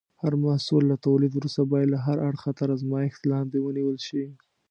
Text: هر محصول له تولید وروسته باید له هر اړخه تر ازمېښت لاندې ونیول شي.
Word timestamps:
هر 0.21 0.33
محصول 0.45 0.83
له 0.91 0.95
تولید 1.07 1.31
وروسته 1.35 1.61
باید 1.71 1.91
له 1.93 1.99
هر 2.05 2.17
اړخه 2.29 2.51
تر 2.59 2.67
ازمېښت 2.75 3.21
لاندې 3.31 3.57
ونیول 3.61 3.97
شي. 4.07 4.23